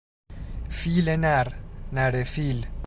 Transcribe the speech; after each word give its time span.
فیل 0.69 1.09
نر، 1.09 1.47
نره 1.93 2.23
فیل 2.23 2.59